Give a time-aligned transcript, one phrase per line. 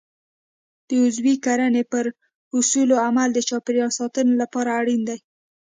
[0.87, 2.05] د عضوي کرنې پر
[2.57, 5.17] اصولو عمل د چاپیریال ساتنې لپاره اړین دی.